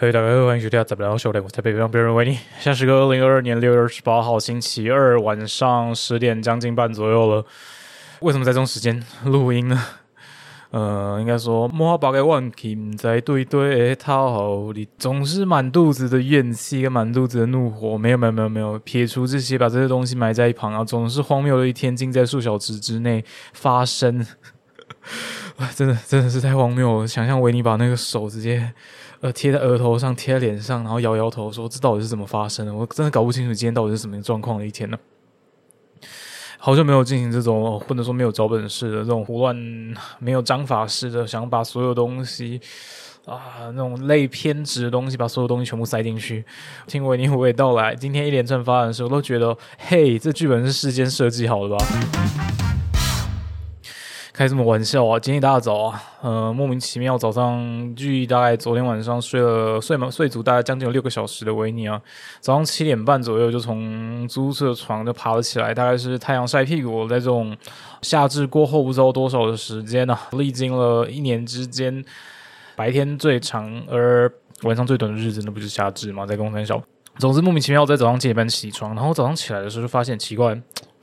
[0.00, 2.34] 嘿，大家好，欢迎收听《怎么聊秀的》，我在北方，别人为你。
[2.60, 7.44] 现在是个二零二二年六月二十八号星期二晚上十点将近半左右了。
[8.20, 9.76] 为什么在这种时间录音呢？
[10.70, 17.98] 呃，应该说，莫把给忘记在对对讨好你，总是满肚子的怨气跟满肚子的怒火。
[17.98, 24.24] 没有，没有，没有，没有，撇除这些，把这些东西埋在一旁啊，总是荒谬的一天，尽在数小时之内发生。
[25.74, 27.08] 真的，真的是太荒谬了！
[27.08, 28.72] 想象维尼把那个手直接。
[29.20, 32.72] 呃，贴在额头上，贴在脸上，然后摇摇头说：“这到底是怎么发生的？
[32.72, 34.96] 我真的搞不清楚今天到底是什么状况的一天呢。”
[36.60, 39.56] 好久没有进行这种，或者说没有脚本式的这种胡乱、
[40.18, 42.60] 没有章法式的，想把所有东西
[43.26, 46.44] 啊，那种类偏执的东西，把所有东西全部塞进去。
[46.86, 52.67] 听维尼娓娓道来，今天一连串发展的时候，都觉得，嘿，这剧本是事先设计好的吧？
[54.38, 55.18] 开什么玩笑啊！
[55.18, 62.00] 今天一大早啊，呃，莫名其妙早上，距大概昨天晚上睡了睡满睡足大概将近有六个小时的维尼啊，
[62.38, 67.56] 早上七点半左右就从租车床就爬了起来，大概是太阳晒屁股，在这种
[68.02, 72.04] 夏至过后不知道多少的时间呢，历经了一年之间，
[72.76, 74.32] 白天最长而
[74.62, 76.24] 晚上最短的日子，那不是夏至吗？
[76.24, 76.80] 在公山小，
[77.16, 80.56] 总之莫名其妙在早上七点半起床，然后早上起来的时候就发现奇怪，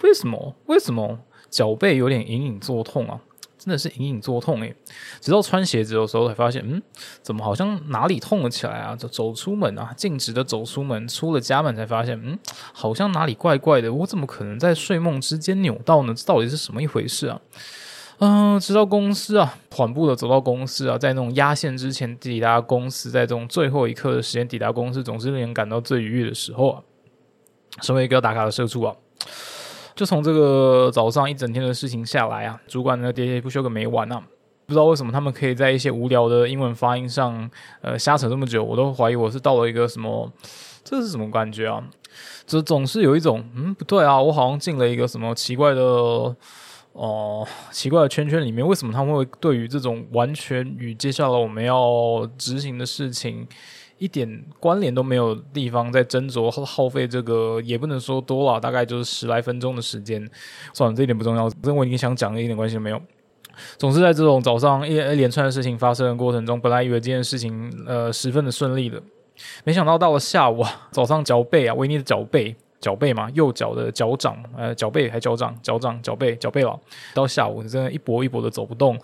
[0.03, 0.55] 为什么？
[0.67, 1.19] 为什么？
[1.55, 3.17] 脚背有点隐隐作痛啊，
[3.57, 4.75] 真的是隐隐作痛诶。
[5.21, 6.83] 直到穿鞋子的时候才发现，嗯，
[7.21, 8.93] 怎么好像哪里痛了起来啊？
[8.93, 12.37] 走走出门啊，径直的走出门，出了家门才发现，嗯，
[12.73, 13.93] 好像哪里怪怪的。
[13.93, 16.13] 我怎么可能在睡梦之间扭到呢？
[16.13, 17.39] 这到底是什么一回事啊？
[18.19, 26.81] 嗯，直到公司啊，缓步的走到公司啊，在那种压线之前抵达公司，在这种最后一刻的时间抵达公司，总是令人感到最愉悦的时候啊。
[27.81, 28.93] 身为一个打卡的社畜啊。
[29.95, 34.21] 就从这个早上一整天的事情下来啊，主管呢喋喋不休个没完啊，
[34.65, 37.49] 不知道为什么他们可以在一些无聊的英文发音上，
[37.81, 40.29] 呃，瞎扯这么久，我都怀疑我是到了一个什么，
[40.83, 41.81] 这是什么感觉啊？
[42.45, 45.81] 这总是有一种，嗯，不对啊，我好像进了一个什么奇怪的，
[46.91, 53.47] 哦，奇怪的圈圈里面，为什么他们会对于这种完全与接下来我们要执行的事情？
[53.97, 60.29] 一点关联都没有地方在斟酌耗费这个也不能说多了，大概就是十来分钟的时间。
[60.73, 63.01] 算了，这一点不重要，跟我已经想讲的一点关系都没有。
[63.77, 69.01] 总是在这种早上一连串的事情发生的过程中，本来以为这件事情呃十分的顺利的，
[69.63, 76.77] 没想到到了下午啊，早上脚背啊，维尼的脚背脚背嘛，右脚的脚掌呃脚背还脚掌脚掌脚背脚背了，
[77.13, 78.99] 到下午你真的一跛一跛的走不动。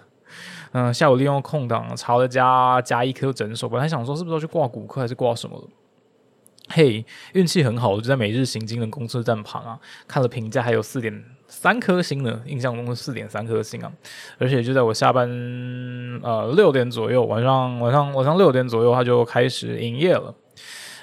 [0.74, 5.68] 嗯，下午利用空档朝了加加一颗诊所，本来想说是不是要去挂骨科还是挂什么的。
[6.70, 9.78] 嘿，运气很好，我就在每日行经的公车站旁啊，
[10.08, 13.92] 看了评价还有四点三颗星呢，印象中是四点三颗星啊。
[14.38, 15.30] 而且就在我下班
[16.24, 20.34] 呃六点左右，晚上晚上晚上六点左右，他就开始营业了。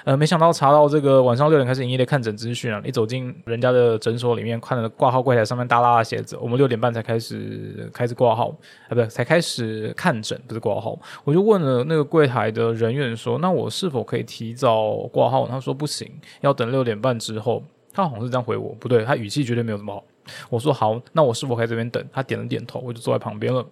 [0.09, 2.81] 呃，没想到查到这个晚上六点开始营业的看诊资讯啊！
[2.83, 10.97] 一走进人家的诊所里面，看了挂号柜台上面大拉的写字，我们六点半才开始开始挂号，啊，不对，才开始看诊，不是挂号。
[11.23, 20.03] 我就问了那个柜台的人员说：“那我是否可以提早挂号？”他说：“不行，要等六点半之后。”他好像是这样回我，不对，他语气绝对没有这么好。
[20.49, 23.63] 我说：“好，那我是否可以这边等？”他点了点头，我就坐在旁边了。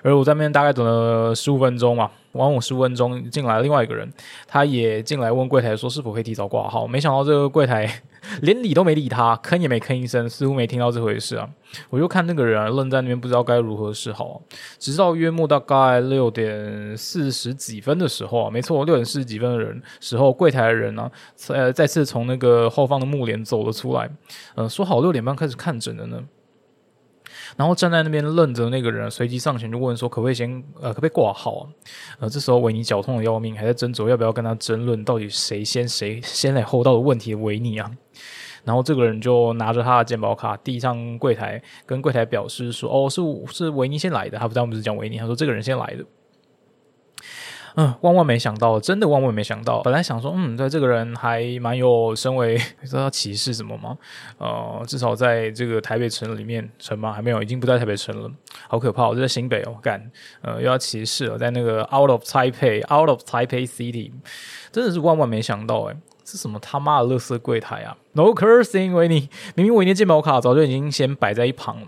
[0.00, 4.08] 而我在那边大概等了十五分钟嘛，晚我十五分钟进来另外一个人，
[4.46, 6.86] 他也进来问柜台说是否可以提早挂号。
[6.86, 8.02] 没想到这个柜台
[8.42, 11.48] 连理都没理他，吭也没吭一声，似乎没听到这回事啊。
[11.88, 14.40] 我就看那个人，愣在那边，不知道该如何是好。
[14.78, 21.10] 直到约莫大概六点四十几分的时候啊，没错，六点四十几分的人时候，柜台的人呢，
[21.48, 24.08] 呃，再次从那个后方的幕帘走了出来，
[24.54, 26.22] 呃，说好六点半开始看诊的呢。
[27.56, 31.62] 然后站在那边愣着那个人，随即上前就问说：“可不可以先呃，可不可以挂号啊？”
[32.20, 37.34] 呃，这时候维尼脚痛的要命，还在斟酌要不要跟他争论到底谁先谁先来后到的问题。
[37.34, 37.90] 维尼啊，
[38.64, 43.22] 然后这个人就拿着他的健保卡递上柜台，跟柜台表示说：“哦，是
[43.52, 46.04] 是维尼先来的。”他不知道我们是讲维尼，他说这个人先来的。
[47.80, 49.82] 嗯，万万没想到，真的万万没想到。
[49.82, 53.96] 本来想说，嗯，对，这个人还蛮有身为， 你知道歧视什么吗？
[54.38, 57.12] 呃，至少在这个台北城里面，城吗？
[57.12, 58.28] 还没有，已经不在台北城了，
[58.66, 59.06] 好可怕！
[59.06, 60.10] 我在新北哦，干，
[60.42, 64.10] 呃，又要歧视了，在那个 out of Taipei，out of Taipei City，
[64.72, 71.86] 真的是万万没想到，哎，是什么他妈的垃圾柜台啊？No cursing，维尼，明明维尼健保卡早就已经先摆在一旁了。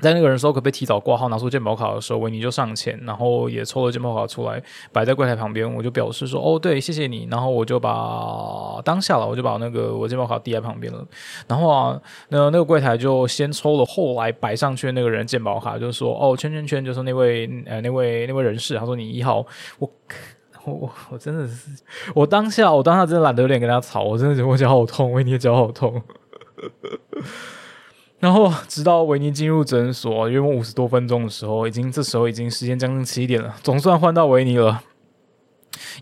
[0.00, 4.62] 在那个人说可不可以提早挂号拿出健保卡的时候，维尼就上前，然后也抽了健保卡出来
[4.92, 5.72] 摆在柜台旁边。
[5.74, 11.06] 我就表示说：“哦，对，谢谢你。”然后我就把当下了，我就把那个我健保卡递在旁边了。
[11.46, 19.44] 然后啊，那那个柜台就先抽了后来摆上去那个人健保卡，就说：“哦，圈圈圈，就是那位呃那位那位人士。”他说：“你一号。”
[19.78, 19.90] 我
[20.64, 21.70] 我我我真的是，
[22.14, 26.02] 我当下我当下真的懒得有点跟他吵，我真的觉得我脚好痛，维尼的脚好痛。
[28.20, 34.82] 然后直到维尼进入诊所，约莫五十多分钟的时候，已经这时候已经时间将近七点了，总算换到维尼了。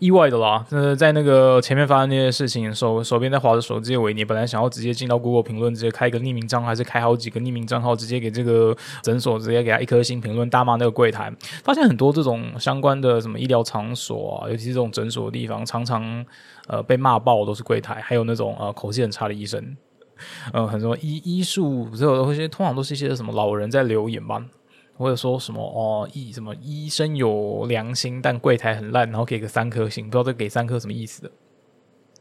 [0.00, 11.32] 意外的啦，呃，在那个前面发生那些事情，手手边在划着手机的维尼，本来想要直接进到 Google 评论，直接开一个匿名账号，还是开好几个匿名账号，直接给这个诊所直接给他一颗星评论，大骂那个柜台。
[11.62, 16.24] 发现很多这种相关的什么医疗场所啊，尤其是这种诊所的地方，常常
[16.66, 19.76] 呃被骂爆都是柜台，还有那种呃口气很差的医生。
[20.52, 24.44] 呃，很多医医术，这有一些通常都是一些什么老人在留言吧，
[24.96, 31.30] 或者说什么哦，医什么医生有良心，但柜台很烂，然后给个三颗星，不知道这给三颗什么意思的，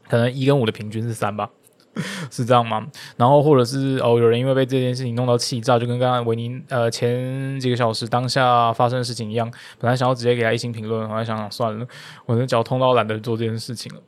[0.08, 1.50] 可能一跟五的平均是三吧，
[2.30, 2.86] 是这样吗？
[3.16, 11.86] 然后或者是哦，有人因为被这件事情弄到气炸，就跟刚刚维尼呃前几个小时当下发生的事情一样，本来想要直接给他一星评论，后来想想算了，
[12.26, 14.00] 我的脚痛到懒得做这件事情了。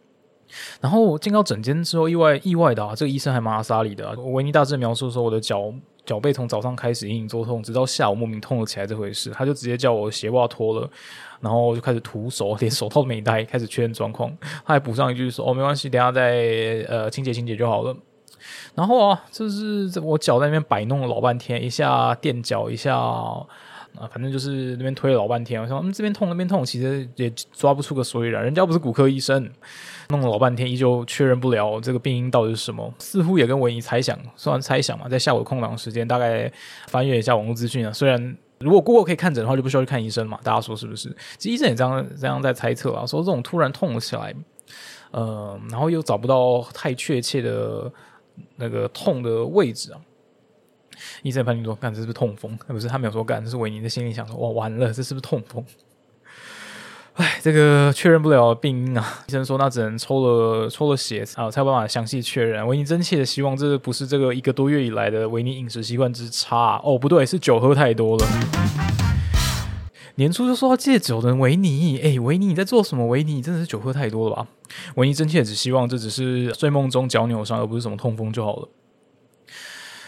[0.80, 4.14] 然后进到诊间之后，意外意外的啊，这个医生还蛮阿萨里的。
[4.20, 5.72] 维尼大致描述说，我的脚
[6.04, 10.90] 脚背从早上开始隐隐作痛，直到下午莫名痛了起来这回事，他就直接叫我鞋袜脱了，
[11.40, 14.34] 然后就开始徒手，连手套都没戴，开始确认状况。
[14.40, 17.96] 他还补上一句说：“哦，没关系，等下再呃清洁清洁就好了。”
[18.74, 23.46] 然后啊，就是我脚在那边摆弄了老半天，一下垫脚，一下啊，
[24.10, 25.60] 反正就是那边推了老半天。
[25.62, 29.48] 我说：“嗯，这边痛那边痛，其实也抓不出个所以然，人家不是骨科医生。”
[30.10, 32.92] 弄了老半天，依旧确认不了这个病因到底是什么。
[32.98, 36.50] 似乎也跟维尼猜想，虽然猜想嘛，在下午空档时间，大概
[36.88, 37.92] 翻阅一下网络资讯啊。
[37.92, 40.38] 虽然如果姑姑可以看诊的话，就不需要去看医生嘛。
[40.42, 41.08] 大家说是不是？
[41.38, 44.34] 其实医生也这样这样在猜测啊，说这种突然痛起来，
[45.12, 47.90] 呃，然后又找不到太确切的
[48.56, 50.00] 那个痛的位置啊。
[51.22, 52.54] 医生判定说，干这是不是痛风？
[52.66, 55.64] 不是，他没有说干，是维尼在心里想说，哇，完了，这是不是痛风？
[57.14, 59.04] 哎，这个确认不了病因啊！
[59.28, 62.66] 医生说那只能抽了抽了血啊，才有办法详细确认。
[62.66, 68.26] 维尼真切的希望这不是这个一个多月以来的维尼饮食习惯之差哦，不对，是酒喝太多了。
[70.14, 73.06] 年初就说要戒酒的维尼，哎，维尼你在做什么？
[73.06, 74.46] 维尼你真的是酒喝太多了吧？
[74.94, 78.68] 维尼真切只希望这只是睡梦中脚扭伤，而不是什么痛风就好了。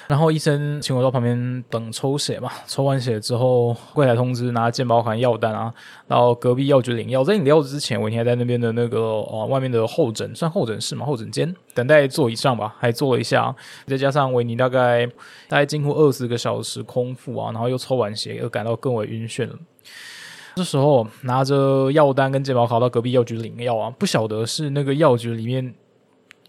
[0.09, 5.73] 然后医生请我到旁边等抽血嘛，抽完血之后，柜台通知拿健保卡、药单啊，
[6.07, 7.23] 到隔壁药局领药。
[7.25, 13.55] 在领药之前，我还在那边的那个呃外面的候诊，算候诊室嘛，候诊间等待座椅上吧，还坐了一下。
[13.87, 15.07] 再加上维尼大概
[15.49, 19.55] 大概近乎二十个小时空腹啊，然后又抽完血，又感到更为晕眩了。
[20.57, 25.75] 这时候拿着药单跟健保卡到隔壁药局领药啊，不晓得是那个药局里面。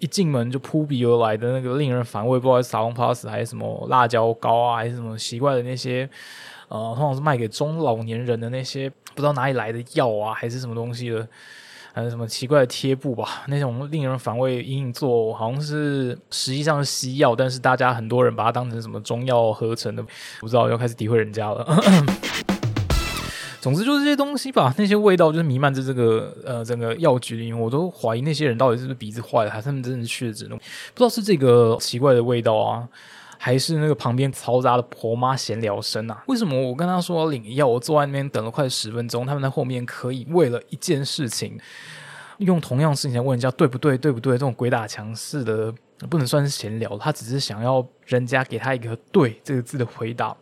[0.03, 6.09] 一进门就扑鼻而来的那个令人反胃，不知道是撒隆 plus 还是什么辣椒膏啊，还是什么奇怪的那些，
[6.67, 11.25] 呃，通常是卖给中老年人的那些不知道哪里来的药啊，还是什么东西的，
[11.93, 13.43] 还是什么奇怪的贴布吧？
[13.47, 20.03] 那种令人反胃隐隐作呕，好像是实际上是西药，但是大家很多人把它当成什么中药合成的，
[20.41, 21.65] 不知道要开始诋毁人家了。
[23.63, 30.57] 总之就是这些东西吧，那些味道就是弥漫在这个呃整个药局里面，我都怀疑那些人到底是不是鼻子坏了，还是他们真的是确诊了？
[30.57, 32.85] 不知道是这个奇怪的味道啊，
[33.37, 36.21] 还是那个旁边嘈杂的婆妈闲聊声啊？
[36.27, 41.57] 为什么我跟他说领药，我坐在那边等了快十分钟，他们在后面可以为了一件事情，
[42.39, 44.33] 用同样事情来问人家对不对，对不对？
[44.33, 45.73] 这种鬼打墙式的
[46.09, 50.35] 不能算是闲聊，他只是想要人家给他一个“对”这个字的回答。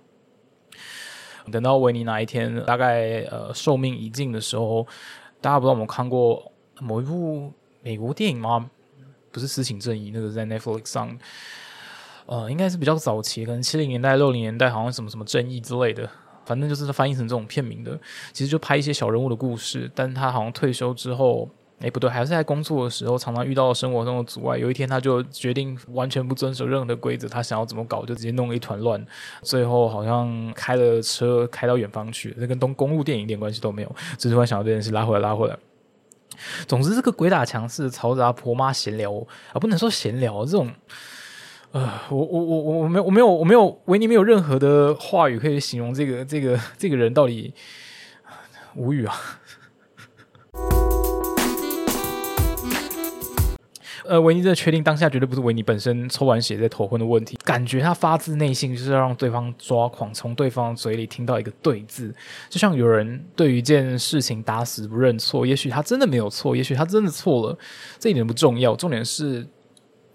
[1.52, 4.88] 等到维尼哪一天大概呃寿命已尽的时候，
[5.42, 7.52] 大家不知道有没有看过某一部
[7.84, 8.70] 美国电影吗？
[9.32, 11.18] 不是《私情正义》，那个在 Netflix 上，
[12.26, 16.10] 呃，应该是比较早期，可能七零年代、六零年代，好像什么什么正义之类的，
[16.46, 18.00] 反正就是翻译成这种片名的。
[18.34, 21.50] 其实就拍一些小人物的故事，但他好像退休之后。
[21.82, 24.58] 哎，不对，还是在工作的时候，常常遇到生活中的阻碍。
[24.58, 29.04] 有一天，他就决定完全不遵守任何的规则，他想要怎么搞，就直接弄了一团乱。
[29.42, 33.96] 最后好像开了车开到远方去，这跟东公路电影一点关系都没有。
[34.18, 35.58] 只是突然想到这件事，拉回来，拉回来。
[36.68, 39.14] 总之，这个鬼打墙是嘈杂婆妈闲聊
[39.52, 40.72] 啊，不能说闲聊，这种，
[41.72, 47.54] 呃，我我我我我没有我没有我没有维尼没有任何的话语可以形容这个这个这个人到底
[48.76, 49.16] 无语啊。
[54.06, 62.14] 呃，维尼真的确定当下绝对不是维尼本身抽完血在头昏的问题，感觉他发自内心就是要让对方抓狂，从对方嘴里听到一个“对”字，
[62.50, 67.58] 就像有人对于一件事情打死不认错，也许他真的没有错，也许他真的错了，
[68.00, 69.48] 这一点不重要，重点是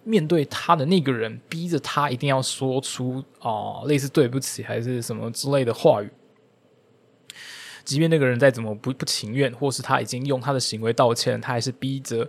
[0.05, 6.11] 面对他的那个人，逼着他一定要说出啊类似“对不起”还是什么之类的话语。
[7.85, 12.29] 即便那个人再怎么不不情愿，或是他已经用他的行为道歉，他还是逼着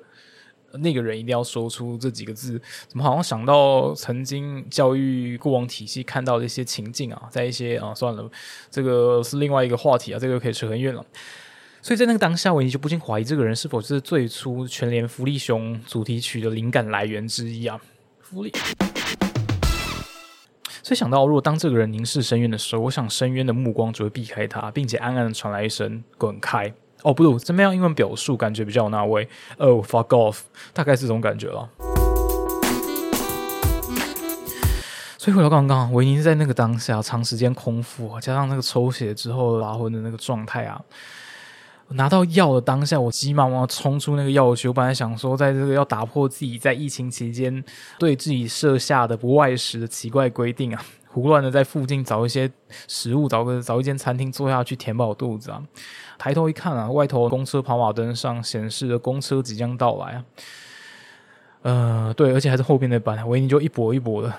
[0.74, 2.62] 那个人一定要说出这几个字。
[2.88, 8.30] 怎么好像想到曾经教育过往体系看到的一些情境啊，在一些啊，算了，
[8.70, 11.06] 这个是另外一个话题啊，这个可以扯很远了。
[11.82, 17.80] 所以在那个当下，维尼就不禁怀疑这个人是否是最初全联福利熊主题曲的灵感来源之一啊？
[18.20, 18.52] 福利。
[20.84, 26.74] 所以想到，如果当这个人凝视深渊的时候，我想深渊的目光只会避开他，并且暗暗的传来一声“滚开”。
[27.08, 29.26] 哦，不对，这边用英文表述，感觉比较有那位。
[29.58, 30.40] 哦，fuck off，
[30.74, 31.70] 大概是这种感觉了。
[35.18, 40.82] 所以回到刚刚，维尼在那个当下长时间空腹，加上那个抽血之后拉昏的那个状态啊。
[41.92, 44.68] 拿到药的当下，我急忙忙冲出那个药局。
[44.68, 47.64] 我本来想说，在这个要打破自己在疫情期间
[47.98, 52.52] 对自己设下的不外食的奇怪规定啊，胡乱的在附近找一些
[52.88, 55.64] 食物，找个找一间餐厅坐下去填饱肚子啊。
[56.18, 60.26] 抬头一看啊，外头公车跑马灯上显示的公车即将到来啊。
[61.64, 64.34] 呃，对，而且还是后边的班，维尼就一跛一跛的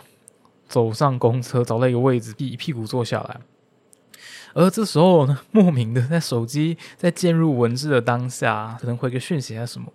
[0.69, 3.41] 走上公车，找到一个位置，一屁股坐下来。
[4.55, 9.87] 而这时候呢，莫名的在手机在键入文字的当下，可能回个讯息啊什么，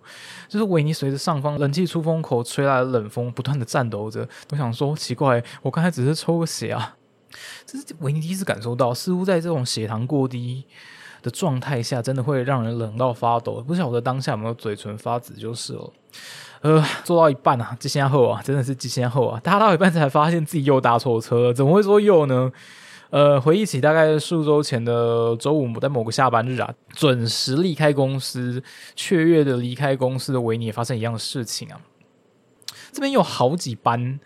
[0.48, 4.26] 就是维尼随着上方冷气出风口吹来的冷风，不断的颤抖着。
[4.50, 6.96] 我想说，奇怪，我刚才只是抽个血啊，
[7.66, 10.64] 这是维尼第一次感受到，似乎在这种血糖过低
[11.22, 13.62] 的状态下，真的会让人冷到发抖。
[13.66, 15.92] 不晓得当下有没有嘴唇发紫就是了。
[16.60, 22.50] 呃，做到一半啊，极限后啊，真的是极限后啊，搭到一半才发现自己又搭错车了，怎么会说又呢？
[23.14, 28.60] 呃，回忆起大概数周前的周五，在某个下班日啊，准时离开公司，
[28.96, 31.80] 雀跃的离开公司的维尼也发生一样的事情啊。
[32.90, 34.18] 这边有好几班。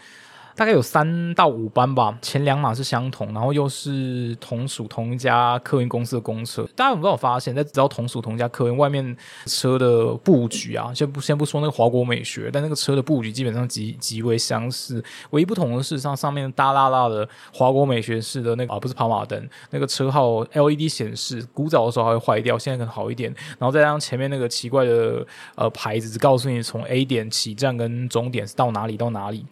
[0.59, 6.69] 大概有三到五班吧，前两码是相同，然后又是同属同一家客运公司的公车。
[6.75, 15.01] 大家有没有发现，在只要同属同一家客运，外面车的布局啊，先不先不说那个华国美学，但那个车的布局基本上极极为相似。
[15.31, 23.33] 唯一不同的是，上上面大大大的华国美学式的那个啊，不是跑马灯，那个车号 LED 显示，古早的时候还会坏掉，现在可能好一点。
[23.61, 25.25] 然后再加上前面那个奇怪的
[25.55, 29.47] 呃牌子，只告诉你从 A 点起站跟终点是到哪里到哪里。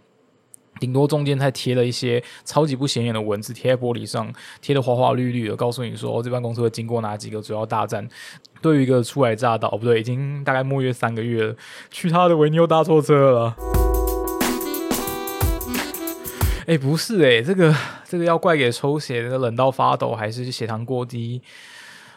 [0.78, 8.09] 顶多中间再贴了一些超级不显眼的文字，贴在玻璃上，贴的花花绿绿的，告诉你说这班公司会经过哪几个主要大站。
[8.62, 11.54] 对于一个初来乍到，不对，已经大概末约三个月了，
[11.90, 13.56] 去他的维尼又搭错车了。
[16.66, 17.73] 哎，不是哎，这个
[18.09, 21.40] 这个要怪给抽血的冷到发抖，还是血糖过低？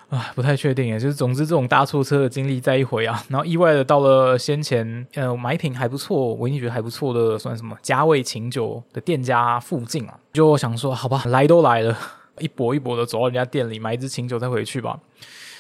[0.10, 11.96] 啊，不太确定诶，就是总之这种搭错车的经历再一回啊， 然后意外的到了先前呃买品还不错，维尼觉得还不错的算什么加味琴酒的店家附近啊，就想说好吧，来都来了，
[12.40, 14.98] 一搏一搏的走到人家店里买一支琴酒再回去吧。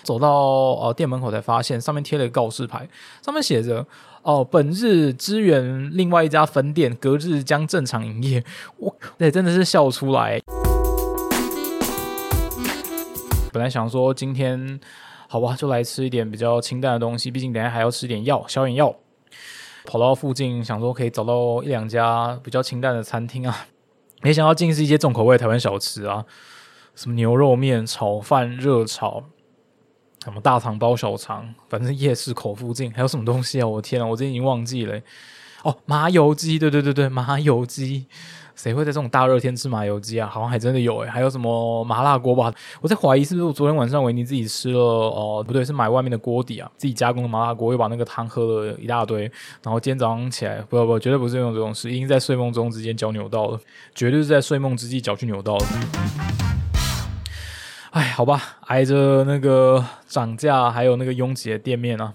[0.01, 0.29] 走到
[0.81, 2.87] 呃店门口才发现上面贴了个告示牌，
[3.21, 3.85] 上面写着
[4.23, 8.43] 哦本日支援另外一家分店，隔日将正常营业。
[8.77, 10.39] 我对真的是笑出来。
[13.59, 14.79] 本来想说今天
[15.27, 18.95] 好吧，就来吃一点比较清淡的东西，毕竟等下还要吃点药，消炎药。
[19.85, 23.67] 跑到附近想说可以找到一两家比较清淡的餐厅啊，
[24.21, 26.23] 没想到竟是一些重口味台湾小吃啊，
[26.95, 29.25] 什么牛肉面、炒饭、热炒，
[30.23, 33.67] 什么大肠包小肠，反正夜市口附近还有什么东西啊？
[33.67, 34.97] 我天啊，我真已经忘记了。
[35.63, 38.07] 哦，麻油鸡，对对对对，麻油鸡。
[38.61, 40.27] 谁会在这种大热天吃麻油鸡啊？
[40.27, 42.53] 好像还真的有诶，还有什么麻辣锅吧？
[42.81, 49.21] 我在怀疑是不是我昨天晚上维尼自己吃了哦，不对，是买外面的锅底啊，自己加工的麻辣锅，又把那个汤喝了一大堆，
[49.63, 53.57] 然后今天早上起来，不不，绝对不是用这种事，已经在睡梦中之间脚扭到了，
[53.95, 55.65] 绝对是在睡梦之际脚去扭到了。
[57.91, 62.13] 哎，好吧，挨着那个涨价还有那个拥挤的店面啊。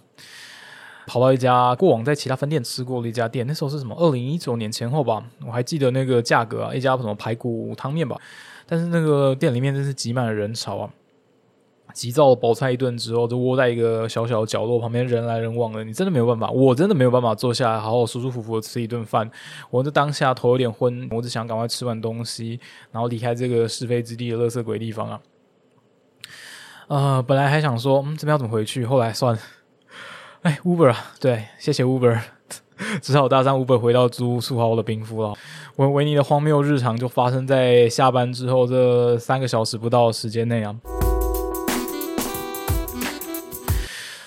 [1.07, 3.95] 跑到一家过往在其他分店吃过的一家店，那时候是什么？
[3.99, 8.19] 二零一九年前后吧，我还记得那个价格啊，一家什么排骨汤面吧。
[8.67, 10.91] 但是那个店里面真是挤满了人潮啊，
[11.93, 19.31] 急躁的饱餐一顿之后，就窝在一个小小的角落旁边，人来人往的，你真的没有办法，我真的没有办法坐下来好好舒舒服服的吃一顿饭。
[19.71, 22.59] 我这当下头有点昏，我只想赶快吃完东西，
[22.91, 25.21] 然后离开这个是非之地的垃圾鬼地方啊。
[26.89, 28.87] 呃，本来还想说，嗯，这边要怎么回去？
[28.87, 29.41] 后来算了。
[30.45, 32.21] 哎，Uber 啊，对，谢谢 Uber，
[33.01, 35.33] 只好搭上 Uber 回到租宿好的冰敷了。
[35.77, 40.77] 维维尼的荒谬日常就发生在下班之后这三个小时不到的时间内啊。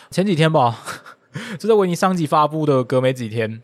[0.10, 0.80] 前几天吧，
[1.60, 3.62] 就在维尼上集发布的隔没几天，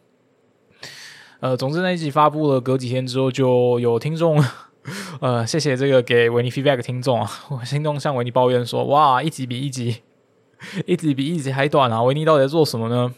[1.39, 4.39] 呃，总之那一集发布了隔几天之后，就有听众
[5.22, 10.03] 呃，谢谢这个给维尼 feedback 听众啊，我心中向维尼抱怨说，哇，一集比一集，
[10.86, 13.13] 一集比一集还短啊，维尼到底在做什么呢？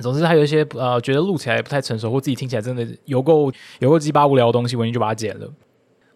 [0.00, 5.46] 总之，还有一些呃，觉得录起来不太成熟，或自己听起来真的有够有够鸡巴无聊的东西，维尼就把它剪了。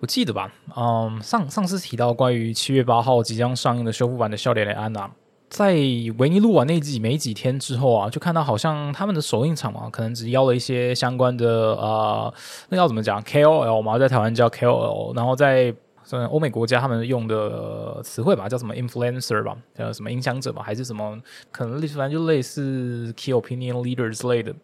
[0.00, 5.06] 我记得吧，嗯，上上次提到关于七月八号即将上映的修复版的《笑脸的安娜》。
[5.50, 5.74] 在
[6.18, 12.32] 维尼录完那集没几天之后啊，就看到好像他们的首映场嘛，可能只邀了一些相关的呃，
[12.70, 15.72] 那要怎么讲 KOL 嘛，在台湾叫 KOL，然后在
[16.30, 21.20] 欧美国家他们用的词汇吧，叫什么 influencer 吧，叫什么影响者吧，还是什么，
[21.50, 24.54] 可能类似反正就类似 key opinion leader 之类的。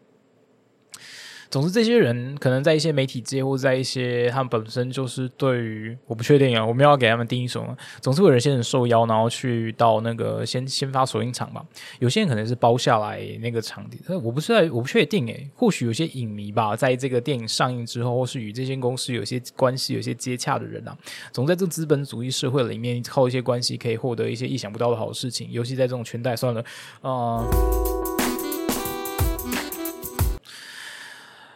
[1.51, 7.77] 总之，这些人可能在一些媒体界，或在一些他们本身就是对于我不确定啊，我们要给他们定义什么。
[8.01, 11.61] 总之，会有些人受邀，然后去到那个先先发首映场吧。
[11.99, 20.97] 有些人可能是包下来那个场地，但我不是在我不确定诶，或许有些影迷吧，在这个电影上映之后，或是与这间公司有些关系、有些接洽的人啊，
[21.33, 25.51] 总在这资本主义社会里面，靠一些关系可以获得一些意想不到的好事情。
[25.51, 26.65] 尤其在这种圈带，算了，
[27.03, 27.45] 啊。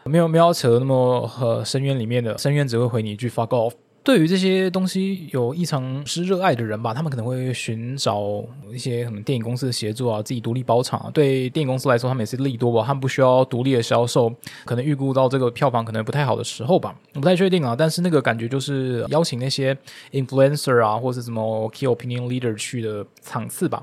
[0.05, 3.73] 没有没有扯那么呃深渊里面的深渊只会回你一句 fuck off。
[4.03, 11.11] 对于这些东西有异常之热爱的人吧，他们可能会寻找一些什么电影公司的协助啊，自己独立包场啊。
[11.11, 14.31] 对电影公司来说，他们也是利多吧，他们不需要独立的销售，
[14.67, 17.75] 可能预估到这个票房可能不太好的时候吧，我不太确定啊。
[17.75, 19.75] 但是那个感觉就是邀请那些
[20.13, 23.83] influencer 啊，或者什么 key opinion leader 去的场次吧。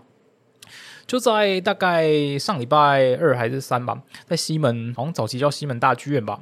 [1.12, 6.40] 就在大概上礼拜二还是三吧，在西门，好像早期叫西门大剧院吧。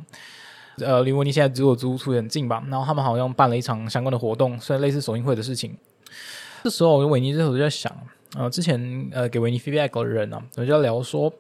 [0.78, 2.64] 呃，离维尼现在只有租处很近吧。
[2.70, 5.76] 然后他们好像办了一场相关的活动，算类似首映会的事情。
[6.64, 7.92] 这时候，维尼这时候就在想，
[8.38, 11.34] 呃，之前呃给维尼 feedback 的人啊，我就在聊说，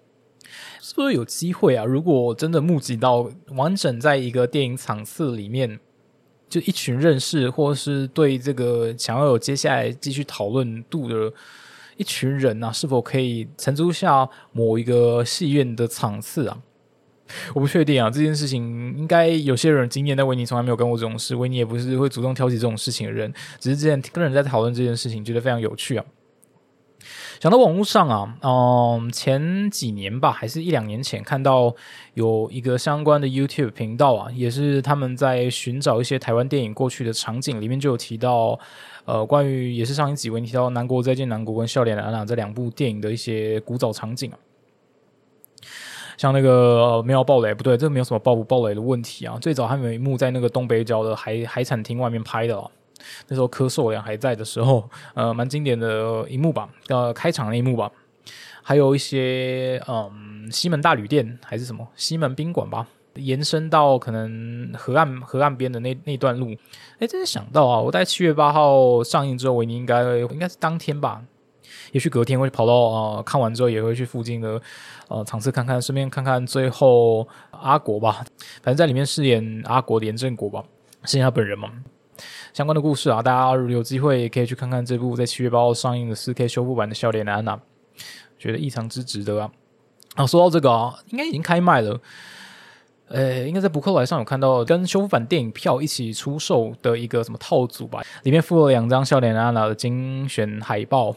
[0.81, 1.86] 是不是有机会啊？
[1.86, 5.79] 如果真的募集到完整在一个电影场次里面，
[6.50, 11.31] 就一群认识或是对这个想要有接下来继续讨论度的。
[12.00, 16.57] 一群人啊，是否可以承租下某一个戏院的场次啊？
[17.53, 18.09] 我不确定啊。
[18.09, 18.64] 这件事情
[18.98, 21.35] 应该有些人经验，但维尼从来没有干过这种事。
[21.35, 26.05] 维尼也不是会主动挑起这种事情的人，只是之前跟人在讨论这件事情，觉得非常有趣啊。
[27.40, 31.74] 想到网络上啊，嗯，前几年吧，还是一两年前，看到
[32.14, 38.60] 有一个相关的 YouTube 频道啊，也是他们在寻找一些台湾电影过去的场景，里面就有提到。
[39.06, 44.38] 呃，关于也是上一集为你提到《南国再见南国》跟《笑脸的安娜》这两部电影的一些古早场景啊，
[46.16, 49.40] 像那个没有暴雷，不对，这个没有什么暴不暴雷的问题啊。
[49.42, 52.70] 最早还有一幕在那个东北角的海海产厅外面拍的哦，
[53.27, 57.92] 那时候柯受良还在的时候，呃，蛮经典的一幕吧，呃，开场那一幕吧。
[58.62, 62.88] 还有一些嗯，西门大旅店还是什么西门宾馆吧。
[63.16, 66.55] 延伸到可能河岸河岸边的那那段路，
[67.00, 67.79] 哎，真是想到啊！
[67.79, 71.22] 我在七月八号上映之后，维尼应该应该是当天吧，
[71.92, 74.62] 也许隔天会跑到呃看完之后也会去附近的
[75.09, 78.24] 呃场次看看，顺便看看最后阿国吧。
[78.62, 80.64] 反正在里面饰演阿国的严正国吧，
[81.03, 81.70] 饰演他本人嘛。
[82.59, 87.55] 相关的故事啊，大家如果有机会也可以去看看这部在七月八号上映的四 K 修复版的《笑脸安娜》，
[88.37, 89.50] 觉得异常之值得啊！
[90.15, 91.98] 啊，说到这个啊，应该已经开卖了。
[93.07, 101.15] 呃，应该在博客来上有看到跟修复版电影票一起出售的一个什么套组吧，里面附了两张笑脸安娜的精选海报，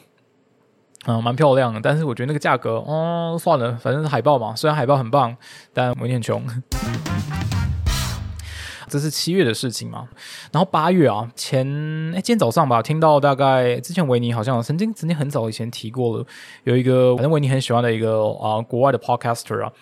[1.07, 1.81] 嗯，蛮漂亮的。
[1.83, 4.55] 但是我觉得那个价格，哦，算了，反正是海报嘛。
[4.55, 5.37] 虽然海报很棒，
[5.73, 6.41] 但我有点穷。
[8.93, 10.07] 这是七月的事情嘛？
[10.53, 11.67] 然后八月啊，前
[12.11, 16.27] 哎今天早上吧，听到大概之前维尼好像曾经曾经很早以前提过了，
[16.65, 19.73] 有一个反正维尼很喜欢的一个啊国外的 podcaster 啊。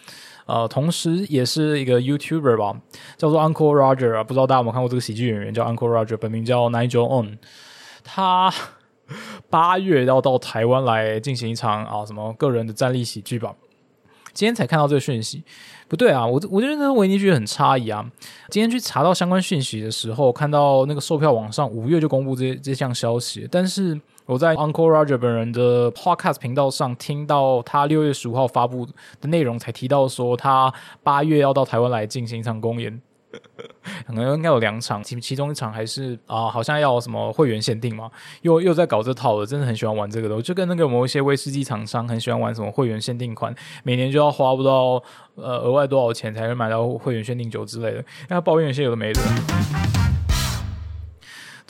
[0.46, 2.80] 呃，同时也是一个 YouTuber 吧，
[3.16, 7.38] 叫做 Uncle Roger 啊，不知道大家有没有看过这个喜剧演员叫 Uncle Roger，本名叫 Nigel On，
[8.02, 8.52] 他
[9.48, 13.54] 八月要到台湾来进行一场啊什么个人的站立喜剧吧。
[14.32, 15.44] 今天才看到这个讯息，
[15.90, 18.08] 不对啊，我我觉得维尼觉得很诧异啊。
[18.48, 24.00] 今天去查到相关讯息的时候，看到那个售票网上五月就公布这这项消息，但是。
[24.26, 28.86] 我在 Uncle Roger 本人的 Podcast 频道上听到他六月十五号发布
[29.20, 30.72] 的内容，才提到说他
[31.02, 33.02] 八月要到台湾来进行一场公演，
[34.06, 38.10] 可能应该有两场，其其中一场还是啊，好像要什么会员限定嘛，
[38.42, 45.02] 又又在搞这套了，真的很喜欢玩这个的，我就跟那个某一些威士忌厂商很喜欢玩什么会员限定款，每年就要花不到
[45.36, 49.20] 呃额外多少钱才能买到会员限定酒之类的，那抱怨一些有的没的。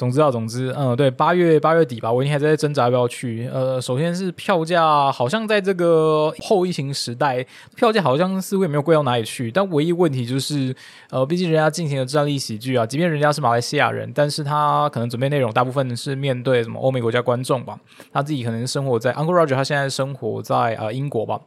[0.01, 3.47] 总之啊，总之，嗯，对，八月八月底吧，维尼还在挣扎要不要去。
[3.53, 7.45] 呃，首先是票价，好像在这个后疫情时代，
[7.77, 9.51] 票价好像似乎也没有贵到哪里去。
[9.51, 10.75] 但唯一问题就是，
[11.11, 17.79] 呃，毕竟人家进行了战力喜剧啊，即便人家是马来西亚人，但是他可能准备内容大部分是面对什么欧美国家观众吧。
[18.11, 21.39] 他自己可能生活在 Uncle Roger，他现在生活在呃英国吧。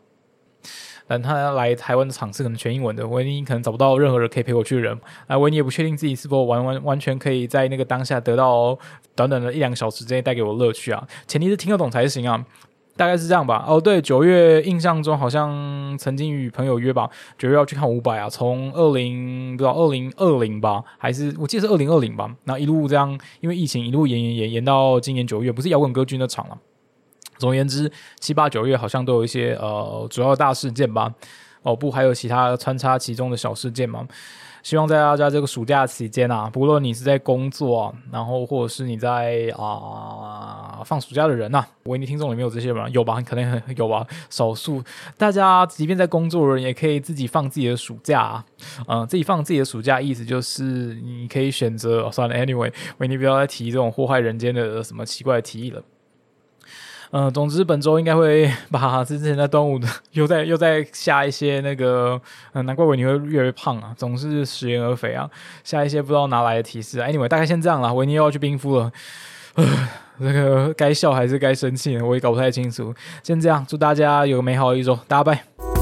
[1.08, 8.78] 但他来台湾的场次可能全英文的，维尼可能找不到任何人可以陪我去的人，啊，维尼也不确定自己是否完完完全可以在那个当下得到
[9.16, 12.46] 短短的一两个小时之内带给我乐趣啊，前提是听得懂才行啊，
[12.96, 13.66] 大概是这样吧。
[13.68, 26.58] 哦，对，九月印象中好像曾经与朋友约吧，九月要去看五百啊，从二零不知道二零二零吧，还是我记得是二零二零吧，然后一路这样，因为疫情一路延延延延到今年九月，不是摇滚歌剧那场了。
[27.44, 31.14] 总而言之，七八九月好像都有一些呃主要大事件吧，
[31.64, 34.08] 哦不，还有其他穿插其中的小事件嘛。
[34.64, 42.88] 希望在大家这个暑假期间啊，不论你是在工作，然后或者是你在啊放暑假的人呐，维尼听众里面有这些吗？
[42.88, 43.22] 有吧？
[43.22, 44.82] 可能 有吧，少数。
[45.18, 48.46] 大家即便在工作人，也可以自己放自己的暑假啊。
[48.88, 50.64] 嗯，自己放自己的暑假，意思就是
[51.04, 52.10] 你可以选择。
[52.10, 55.84] 算了，anyway，维尼不要再提这种祸害人间的什么奇怪的提议了。
[57.16, 62.20] 嗯，总之本周应该会把之前在端午的又在又在下一些那个，
[62.54, 65.30] 嗯，难怪维尼会越来越胖啊，总是食言而肥啊，
[65.64, 67.00] 下一些不知道哪来的提示。
[67.00, 68.92] Anyway，大概先这样啦，维尼又要去冰敷了，
[69.54, 69.88] 呃
[70.20, 72.92] 这个该笑还是该生气呢，我也搞不太清楚。
[73.22, 75.73] 先这样，祝大家有个美好的一周，大家拜。